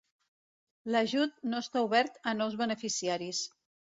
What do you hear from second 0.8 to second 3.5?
L'ajut no està obert a nous beneficiaris.